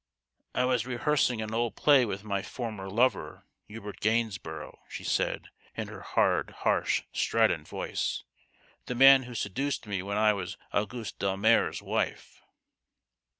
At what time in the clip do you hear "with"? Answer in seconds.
2.05-2.23